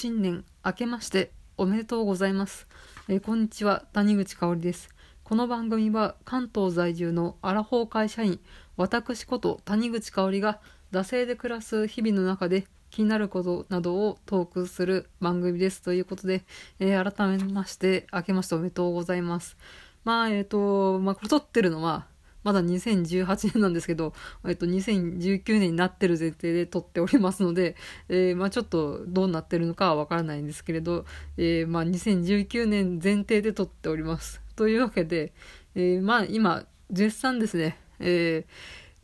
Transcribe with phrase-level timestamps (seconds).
[0.00, 2.66] 新年明けましておめでとうございます。
[3.06, 4.88] えーこんにちは、谷口香織です。
[5.24, 8.40] この番組は関東在住のアラフォー会社員、
[8.78, 10.58] 私こと谷口香織が
[10.90, 16.44] 惰性で暮らす日々の中で気になることなどをトークする番組ですということで、
[16.78, 19.58] えー改めまして明けましておめでとうございます。
[20.04, 22.06] まあ、えっ、と、まあ、これ撮ってるのは、
[22.42, 24.14] まだ2018年なんですけど、
[24.46, 27.76] えっと、2019年になってる前提で撮っておりますので、
[28.08, 31.04] えーまあちょっとどうなってるのかはわからないんですけれど、
[31.36, 34.40] えーまあ2019年前提で撮っております。
[34.56, 35.32] というわけで、
[35.74, 38.44] えーまあ今、絶賛ですね、え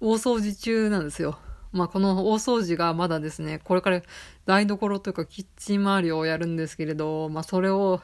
[0.00, 1.38] 大掃除中なんですよ。
[1.72, 4.02] まあこの大掃除がまだですね、これから
[4.46, 8.00] 台所というかキッチン周りをやるんですけれど、まあそれを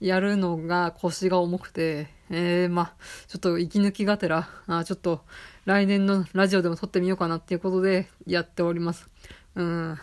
[0.00, 2.94] やるのが腰が重くて、えー、まあ
[3.26, 5.24] ちょっと息抜きがてら、あちょっと
[5.64, 9.08] 来年のラジオでも撮ってみようかなっていうことでやっております。
[9.54, 9.98] うん。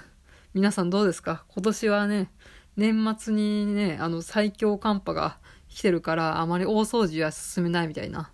[0.53, 1.45] 皆さんどうですか？
[1.49, 2.29] 今年はね、
[2.77, 5.37] 年末にね、あの最強寒波が
[5.69, 8.31] 来てるから、あまり大掃除は進めないみたいな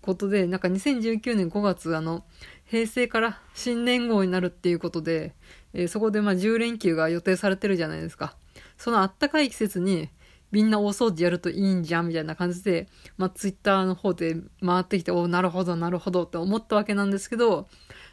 [0.00, 2.24] ことで、なんか2019年5月、あの、
[2.66, 5.34] 平成から新年号になるっていうことで、
[5.74, 8.36] えーそこでまあ10連休が予定されてるじゃないですか。
[8.78, 10.08] そのあったかい季節に
[10.54, 17.66] みんな大掃除やるといいんじゃんみたいな感じで、まあツイッターの方で回ってきて、おなるほどなるほどって思ったわけなんですけど、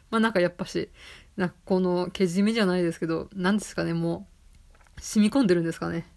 [0.10, 0.90] まあなんかやっぱし、
[1.38, 4.28] なんかこのけじめじゃないですけど、なんですかね、も
[4.98, 6.08] う染み込んでるんですかね。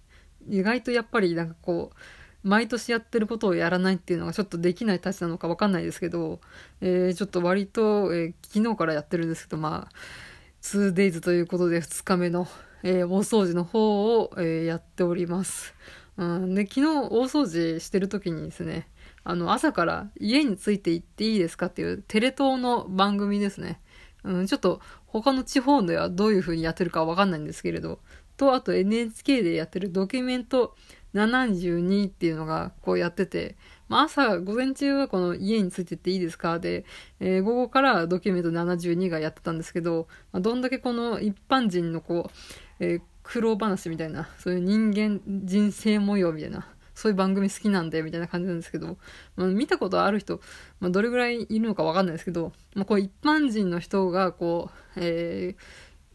[0.48, 6.40] 意外とやっぱりなんかこう、毎年やってることをやらないっていうのがちょっとできないたちなのかわかんないですけど、
[6.80, 9.96] えーちょっと割と、えー昨日からやってるんですけど、まあ、
[10.62, 12.46] 2days ということで2日目の、
[12.82, 15.74] えー大掃除の方を、えーやっております。
[16.16, 18.88] うん、で、昨日大掃除してる時にですね、
[19.24, 23.80] あの、朝から家について行っていいですかっていうテレ東の番組ですね。
[24.22, 27.98] うん、ちょっと他の地方ではどういう風にやってるかわかんないんですけれど、
[28.36, 30.74] と、あと NHK でやってるドキュメント
[31.14, 33.56] 72っていうのがこうやってて、
[33.88, 36.58] まあ、朝、午前中はこの家についてっていいですか？
[36.58, 36.84] で、
[37.20, 42.30] えー午後からドキュメント72がやってたんですけど、まあ、どんだけこの一般人のこ
[42.80, 48.98] う、えー苦労話みたいな、そういう人間人生模様みたいな、そういう番組好きなんで、みたいな感じなんですけど、
[49.34, 50.40] まあ、見たことある人、
[50.78, 55.62] まあ、どれぐらいいるのかわかんないですけど、まあ、こう一般人の人がこう、えー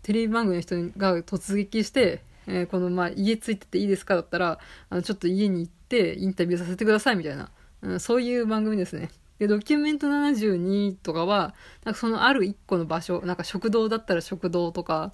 [0.01, 4.59] テレビ番組の人が突撃して、えーこのまあ家ついてていいですかだったら、
[4.89, 9.09] あのちょっと家に行ってインタビューさせてくださいみたいな、うん、そういう番組ですね。
[9.39, 11.53] で、ドキュメント72とかは、
[11.85, 15.11] なんかそのある一個の場所、なんか食堂だったら食堂とか、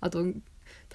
[0.00, 0.24] あと、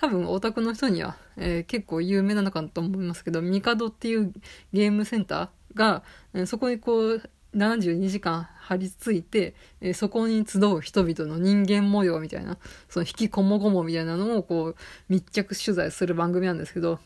[0.02, 4.34] 多分オタクの人には、えー結構有名なのかなと思いますけど、ミカドっていう
[4.74, 6.02] ゲームセンターが、
[6.34, 12.58] えーそこにこう、72時間張り付いて、えーそこに集う人々の人間模様みたいな、
[12.90, 14.76] その引きこもごもみたいなのをこう
[15.08, 16.98] 密着取材する番組なんですけど、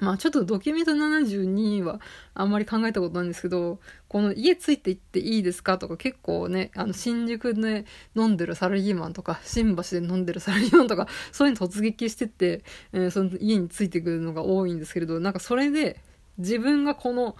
[0.00, 2.00] まあちょっとドキュメント72は
[2.34, 3.78] あんまり考えたことないんですけど、
[4.08, 7.84] この家ついて行っていいですかとか結構ね、あの新宿で
[8.16, 16.00] 飲んでるサラリーマンとか、新橋で飲んでるサラリーマンとか、 そういうの突撃してって、えーその家についてくるのが多いんですけれど、なんかそれで
[16.38, 17.36] 自分がこの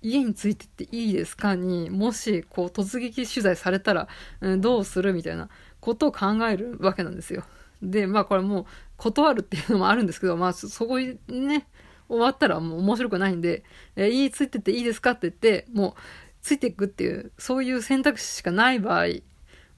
[0.00, 4.08] 家についてっていいですかにもしこう突撃取材されたら、
[4.40, 5.48] うんどうするみたいな
[5.80, 7.44] ことを考えるわけなんですよ。
[7.82, 8.66] で、まあこれもう
[8.96, 11.66] 断るっていうのもあるんですけど、まあそそこにね、
[12.08, 13.64] 終わったらもう面白くないんで、
[13.96, 15.94] えー家ついてっていいですかって言って、もう
[16.42, 19.06] ついていくっていう、そういう選択肢しかない場合、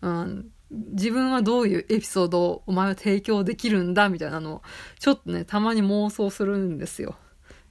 [0.02, 4.62] うん、自分はどういうエピソードをお前は提供できるんだみたいなのを、
[4.98, 7.16] ちょっとね、たまに妄想するんですよ。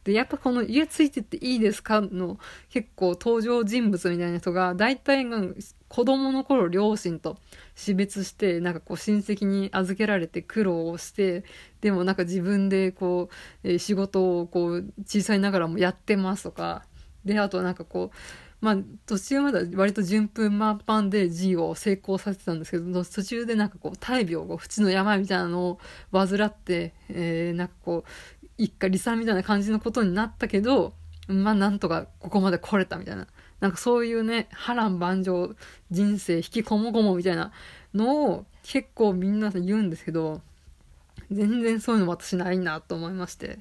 [0.10, 2.02] で、やっぱこの家ついてっていいですか？
[2.02, 2.40] の
[2.70, 5.42] 結構登場人物みたいな人が、大体が
[5.88, 7.38] 子供の頃両親と
[7.76, 11.44] 死別して、なんかこう親戚に預けられて苦労をして、
[11.82, 13.30] でもなんか自分でこ
[13.64, 16.84] う、え仕事をこう小さいながらもやってますとか、
[17.24, 18.18] で、あとなんかこう、
[18.62, 25.80] まあ、途中までは割と順風満帆で G を成功させてたんですけど、途中でなんかこう、大病、こう淵の病みたいなのを
[26.12, 28.04] 患って、えー、なんかこ
[28.39, 30.94] う、一家離散みたいな感じのことになったけど、
[31.28, 33.26] まあなんとかここまで来れたみたいな。
[33.62, 35.56] なんかそういうね、波乱万丈、
[35.90, 37.52] 人生引きこもごもみたいな
[37.94, 40.42] のを結構みんな言うんですけど、
[41.32, 43.60] 全然そういうの私ないなと思いまして。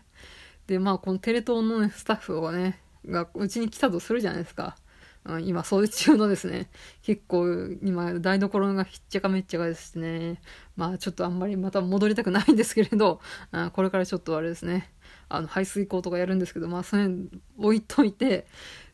[0.66, 4.76] で、まあこのテレ東のね、スタッフをね、がうちに来たとするじゃないですか。
[5.40, 6.70] 今、掃除中のですね、
[7.02, 7.46] 結構
[7.82, 10.40] 今、台所がひっちゃかめっちゃかですね、
[10.76, 13.20] まあちょっとあんまりまた戻りたくないんですけれど、
[13.52, 14.90] あこれからちょっとあれですね、
[15.28, 17.08] あの排水口とかやるんですけど、まあそれ
[17.58, 18.46] 置いといて、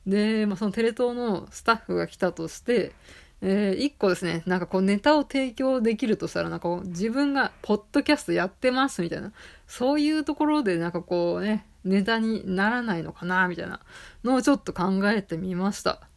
[0.07, 2.93] で、まあそのテレ東のスタッフが来たとして、
[3.41, 9.33] えー、一個ですね、なんかこうネタを提供できるとしたら、なんかこう自分がポッドキャストやってますみたいな、
[9.67, 13.81] そういうところでなんかこうね、ネタにならないのかなみたいな
[14.25, 16.09] のをちょっと考えてみました。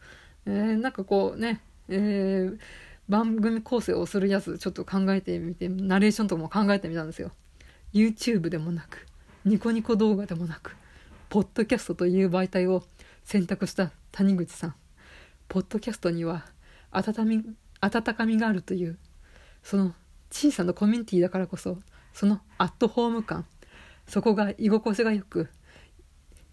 [0.47, 2.59] えー、なんかこうね、えー、
[3.09, 7.31] 番組構成をするやつちょっと考えてみて、ナレーションとかも考えてみたんですよ。
[7.93, 9.05] YouTube でもなく、
[9.45, 10.75] ニコニコ動画でもなく、
[11.29, 12.83] ポッドキャストという媒体を
[13.23, 14.75] 選択した谷口さん。
[15.49, 16.45] ポッドキャストには
[16.91, 17.43] 温み
[17.79, 18.97] 温かみがあるという
[19.63, 19.93] その
[20.29, 21.77] 小さなコミュニティだからこそ
[22.13, 23.45] そのアットホーム感
[24.07, 25.49] そこが居心地がよく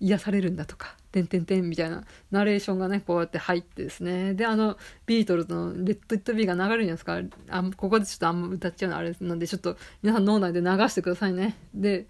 [0.00, 2.02] 癒されるんだとか「てんてんてん」みたいな
[2.32, 4.34] ナレーションがねこうやって入ってですね。
[4.34, 4.76] であの
[5.06, 7.20] ビートルズの「レッド・イット・ビー」が流れるじゃないですか。
[7.50, 11.56] あここでちょっとあんま歌っちゃうのあれなんでちょっと皆さん脳内で流してくださいね。
[11.72, 12.06] で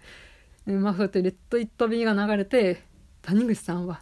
[0.65, 2.81] まあそうやって「レッド・イット・ビー」が流れて
[3.21, 4.01] 谷口さんは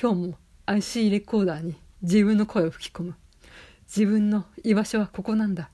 [0.00, 3.14] 今日も IC レコーダーに自分の声を吹き込む。
[3.86, 5.70] 自分の居場所はここなんだ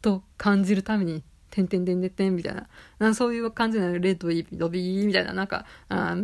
[0.00, 2.68] と感じるために「てんてんてんてんてん」みたいな。
[2.98, 6.16] なそういう感じなのレッドイドビーみたいななんかあ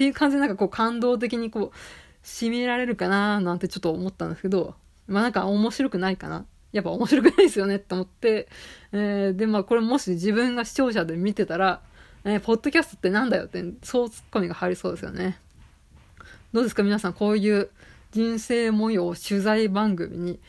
[0.00, 1.76] っていう感じでなんかこう感動的にこう
[2.24, 4.74] 締められるかななんてちょっと思ったんですけど
[5.06, 6.46] まあなんか面白くないかな。
[6.72, 8.48] やっぱ面白くないですよねって思って、
[8.92, 11.82] えー、でまあこれもし自分が視聴者で見てたら、
[12.24, 15.38] えー、ポッドキャストってなんだよってそうツッコミが入りそうですよね。
[16.54, 16.82] どうですか？
[16.82, 17.68] 皆さんこういう
[18.10, 20.40] 人生模様を取材番組に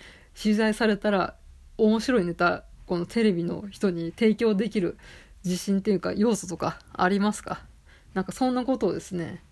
[0.41, 1.35] 取材されたら
[1.77, 4.97] 面白いネタこのテレビの人に提供できる
[5.43, 7.69] 自信っていうか要素とかありますか？
[8.13, 9.43] なんかそんなことをですね、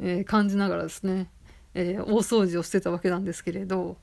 [0.00, 1.30] えー、感じながらですね、
[1.74, 3.98] えー、大掃除をしてたわけなんですけれど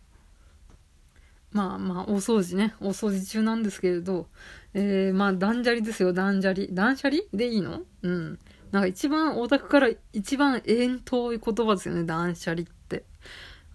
[1.51, 4.27] まあまあ大掃除ね大掃除中なんですけれど、
[4.73, 6.67] えー、まあ断捨離ですよ断捨離。
[6.71, 7.81] 断捨離でいいの？
[8.01, 8.39] うん。
[8.71, 13.05] なんか一番オタクから一番遠遠い言葉ですよね断捨離って。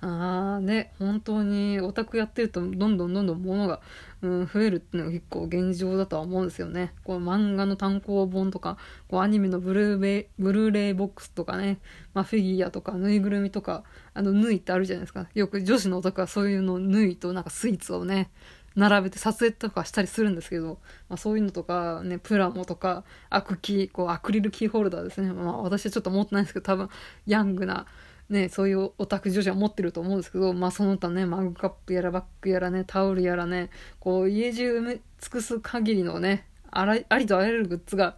[0.00, 3.81] ああね、本当にオタクやってるとどんどんどんどん物が、
[4.23, 6.93] うん、増えるっていうのが結構現状だとは思うんですよね。
[7.03, 8.79] こう漫画の単行本とか、
[9.09, 11.81] こうアニメのブルーベ、ブルーレイボックスとかね、
[12.15, 13.83] まあフィギュアとかぬいぐるみとか、
[14.15, 15.27] あの縫いってあるじゃないですか。
[15.35, 18.31] よく女子のオタクはそういうのを縫いとなんかスイーツをね、
[18.77, 20.79] 並べて撮影とかしたりするんですけど、
[21.09, 25.33] まあ、そういうのとか、ね、プラモとか、アクキー、こうアクリルキーホルダーですね。
[25.33, 26.89] まあ私はちょっと持ってないんですけど、多分
[27.27, 27.87] ヤングな、
[28.30, 33.70] ね、そういうオタク女子は持ってると思うんですけど、まあその他ね、マグカップやらバッグやらね、タオルやらね、
[34.00, 38.16] こう家中埋め尽くす限りのね、あらありとあらゆるグッズが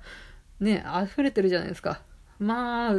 [0.58, 2.02] ね、溢れてるじゃないですか。
[2.40, 2.94] まあ、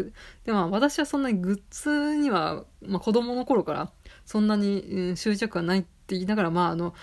[0.45, 3.91] でも私はそんなにグッズには、まあ子供の頃から
[4.25, 6.93] そんなに、うん、執着はないって言いながら、まああの、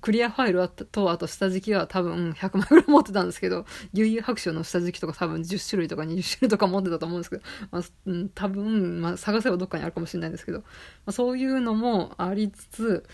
[0.00, 10.64] クリアファイルと、あと下敷きは多分100枚ぐらい持ってたんですけど、悠々白書の下敷きとか多分10種類とか20種類とか持ってたと思うんですけど、まあ、うん、多分、まあ、探せばどっかにあるかもしれないんですけど、ま
[11.06, 13.06] あ、そういうのもありつつ、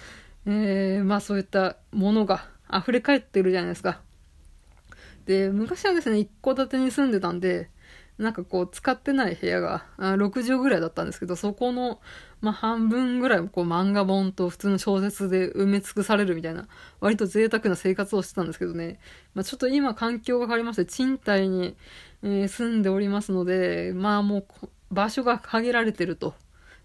[0.46, 4.00] えー、まあそういったものが溢れ返ってるじゃないですか。
[5.26, 7.70] で、昔はですね、一戸建てに住んでたんで、
[8.19, 12.00] なんかこう使ってない部屋が6畳ぐらいだったんですけど、そこの、
[12.41, 16.69] まあ、半分ぐらいこう漫画本と普通の小説で埋め尽くされるみたいな、
[17.00, 18.99] 割と贅沢な生活をしてたんですけどね。
[19.35, 21.76] まあ、ちょっと今環境が変わりまして、賃貸に、
[22.23, 24.47] え、住んでおりますので、まあもう
[24.91, 26.35] 場所が限られてると。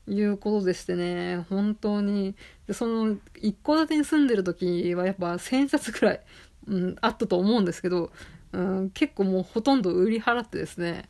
[0.09, 2.35] いうことでしてね、本当に、
[2.65, 6.21] でその、一戸建てに住んでる時はやっぱ1000冊くらい、
[6.67, 8.11] うん、あったと思うんですけど、
[8.53, 11.09] うん、結構もうほとんど売り払ってですね、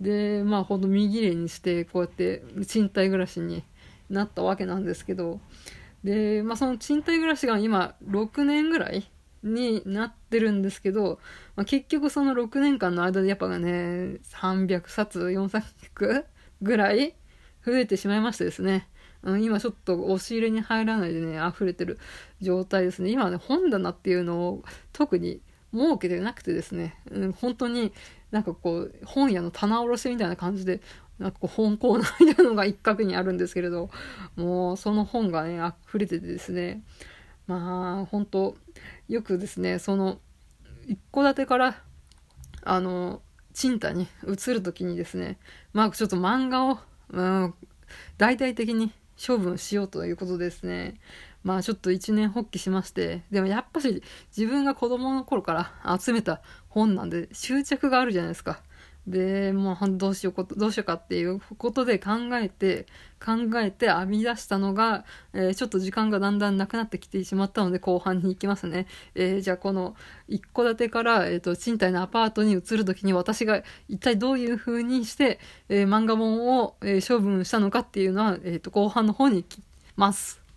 [0.00, 3.64] で、まあほんと見切れにして、こうやって賃貸暮らしに
[4.10, 5.40] なったわけなんですけど、
[6.04, 9.10] で、まあその賃貸暮らしが今6年ぐらい
[9.42, 11.18] になってるんですけど、
[11.56, 16.24] まあ、結局その6年間の間でやっぱね、300冊、400
[16.62, 17.14] ぐらい
[17.64, 18.88] 増えてしまいましてですね。
[19.22, 21.98] うん、今ちょっと押し入れに入らないでね、溢れてる
[22.40, 23.10] 状態ですね。
[23.10, 25.40] 今ね、本棚っていうのを特に
[25.72, 27.92] 設けてなくてですね、うん、本当に
[28.30, 30.80] なんかこう、本屋の棚卸しみたいな感じで、
[31.18, 33.90] なんかこう本コーナーみたいなのが一角にあるんですけれど、
[34.36, 36.82] もうその本がね、溢れててですね、
[37.46, 38.56] まあ、本当
[39.08, 40.18] よくですね、その、
[40.86, 41.82] 一戸建てから、
[42.62, 43.22] あの、
[43.54, 45.38] 賃貸に移るときにですね、
[45.72, 46.78] まあちょっと漫画を、
[47.10, 47.54] うん、
[48.16, 48.92] 大々的に
[49.26, 50.94] 処分しようということですね。
[51.42, 54.02] まあちょっと一年発起しまして、でもやっぱし
[54.36, 55.52] 自分が子供の頃か
[55.84, 58.62] ら 集めた本なんで執着があるじゃないですか。
[59.08, 62.86] で、もうどうしよう、どうしようかっていうことで考えて、
[63.24, 68.86] 考えて編み出したのが、えー、ちょっと時間がだんだんなくなってきてしまったので後半に行きますね。
[69.14, 69.96] えー、じゃあこの
[70.28, 79.62] 一戸建てから、え、ー、と、賃貸のアパートに移るときに私が一体どういう風にして、え漫画本を、え処分したのかっていうのは、えっ、と、後半の方に行き
[79.96, 80.47] ます。